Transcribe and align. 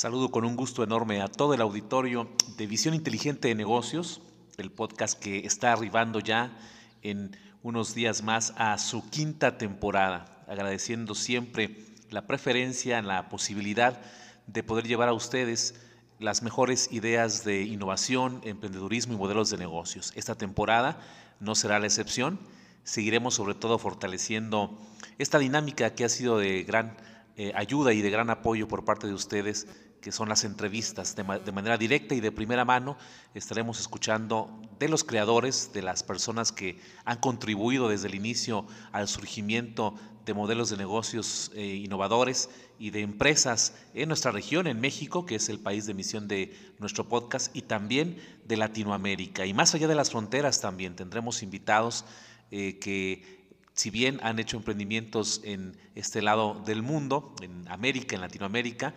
Saludo 0.00 0.30
con 0.30 0.46
un 0.46 0.56
gusto 0.56 0.82
enorme 0.82 1.20
a 1.20 1.28
todo 1.28 1.52
el 1.52 1.60
auditorio 1.60 2.26
de 2.56 2.66
Visión 2.66 2.94
Inteligente 2.94 3.48
de 3.48 3.54
Negocios, 3.54 4.22
el 4.56 4.70
podcast 4.70 5.20
que 5.20 5.40
está 5.40 5.74
arribando 5.74 6.20
ya 6.20 6.56
en 7.02 7.36
unos 7.62 7.94
días 7.94 8.22
más 8.22 8.54
a 8.56 8.78
su 8.78 9.06
quinta 9.10 9.58
temporada, 9.58 10.42
agradeciendo 10.48 11.14
siempre 11.14 11.84
la 12.08 12.26
preferencia, 12.26 13.02
la 13.02 13.28
posibilidad 13.28 14.00
de 14.46 14.62
poder 14.62 14.86
llevar 14.88 15.10
a 15.10 15.12
ustedes 15.12 15.74
las 16.18 16.42
mejores 16.42 16.90
ideas 16.90 17.44
de 17.44 17.64
innovación, 17.64 18.40
emprendedurismo 18.42 19.12
y 19.12 19.18
modelos 19.18 19.50
de 19.50 19.58
negocios. 19.58 20.14
Esta 20.16 20.34
temporada 20.34 20.98
no 21.40 21.54
será 21.54 21.78
la 21.78 21.84
excepción. 21.84 22.40
Seguiremos 22.84 23.34
sobre 23.34 23.54
todo 23.54 23.78
fortaleciendo 23.78 24.78
esta 25.18 25.38
dinámica 25.38 25.94
que 25.94 26.06
ha 26.06 26.08
sido 26.08 26.38
de 26.38 26.62
gran 26.62 26.96
eh, 27.42 27.52
ayuda 27.54 27.94
y 27.94 28.02
de 28.02 28.10
gran 28.10 28.28
apoyo 28.28 28.68
por 28.68 28.84
parte 28.84 29.06
de 29.06 29.14
ustedes, 29.14 29.66
que 30.02 30.12
son 30.12 30.28
las 30.28 30.44
entrevistas 30.44 31.16
de, 31.16 31.24
manera 31.24 31.78
directa 31.78 32.14
y 32.14 32.20
de 32.20 32.32
primera 32.32 32.66
mano. 32.66 32.98
Estaremos 33.32 33.80
escuchando 33.80 34.60
de 34.78 34.90
los 34.90 35.04
creadores, 35.04 35.72
de 35.72 35.80
las 35.80 36.02
personas 36.02 36.52
que 36.52 36.78
han 37.06 37.16
contribuido 37.16 37.88
desde 37.88 38.08
el 38.08 38.14
inicio 38.14 38.66
al 38.92 39.08
surgimiento 39.08 39.94
de 40.26 40.34
modelos 40.34 40.68
de 40.68 40.76
negocios 40.76 41.50
eh, 41.54 41.64
innovadores 41.64 42.50
y 42.78 42.90
de 42.90 43.00
empresas 43.00 43.72
en 43.94 44.08
nuestra 44.08 44.32
región, 44.32 44.66
en 44.66 44.78
México, 44.78 45.24
que 45.24 45.36
es 45.36 45.48
el 45.48 45.60
país 45.60 45.86
de 45.86 45.92
emisión 45.92 46.28
de 46.28 46.54
nuestro 46.78 47.08
podcast, 47.08 47.56
y 47.56 47.62
también 47.62 48.18
de 48.44 48.58
Latinoamérica. 48.58 49.46
Y 49.46 49.54
más 49.54 49.74
allá 49.74 49.88
de 49.88 49.94
las 49.94 50.10
fronteras 50.10 50.60
también 50.60 50.94
tendremos 50.94 51.42
invitados 51.42 52.04
eh, 52.50 52.78
que 52.80 53.39
si 53.80 53.88
bien 53.88 54.20
han 54.22 54.38
hecho 54.38 54.58
emprendimientos 54.58 55.40
en 55.42 55.74
este 55.94 56.20
lado 56.20 56.62
del 56.66 56.82
mundo, 56.82 57.34
en 57.40 57.66
América, 57.66 58.14
en 58.14 58.20
Latinoamérica, 58.20 58.92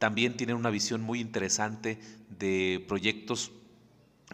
también 0.00 0.36
tienen 0.36 0.56
una 0.56 0.70
visión 0.70 1.02
muy 1.02 1.20
interesante 1.20 2.00
de 2.36 2.84
proyectos 2.88 3.52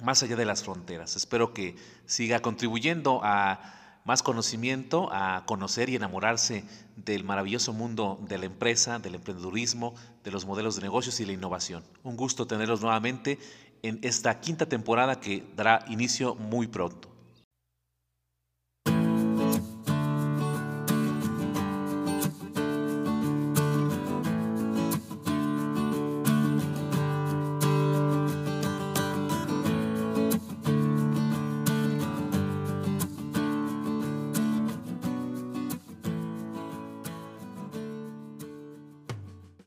más 0.03 0.23
allá 0.23 0.37
de 0.37 0.47
las 0.47 0.65
fronteras. 0.65 1.17
Espero 1.17 1.53
que 1.53 1.77
siga 2.07 2.41
contribuyendo 2.41 3.21
a 3.23 4.01
más 4.07 4.23
conocimiento, 4.23 5.13
a 5.13 5.45
conocer 5.45 5.91
y 5.91 5.97
enamorarse 5.97 6.65
del 6.97 7.23
maravilloso 7.23 7.75
mundo 7.75 8.19
de 8.27 8.39
la 8.39 8.47
empresa, 8.47 9.01
del 9.01 9.17
emprendedurismo, 9.17 9.95
de 10.25 10.31
los 10.31 10.47
modelos 10.47 10.77
de 10.77 10.81
negocios 10.81 11.21
y 11.21 11.27
la 11.27 11.33
innovación. 11.33 11.85
Un 12.05 12.17
gusto 12.17 12.47
tenerlos 12.47 12.81
nuevamente 12.81 13.39
en 13.83 13.99
esta 14.01 14.41
quinta 14.41 14.65
temporada 14.65 15.21
que 15.21 15.45
dará 15.55 15.85
inicio 15.91 16.37
muy 16.37 16.69
pronto. 16.69 17.20